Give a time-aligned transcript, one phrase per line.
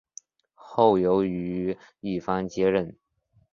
[0.55, 2.97] 后由于一方接任。